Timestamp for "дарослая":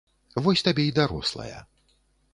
1.01-1.59